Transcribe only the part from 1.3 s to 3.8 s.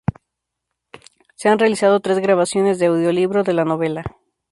Se han realizado tres grabaciones de audio-libro de la